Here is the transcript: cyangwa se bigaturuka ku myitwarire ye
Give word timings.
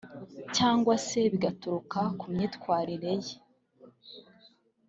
cyangwa 0.55 0.93
se 1.07 1.19
bigaturuka 1.31 1.99
ku 2.19 2.25
myitwarire 2.33 3.13
ye 3.25 3.35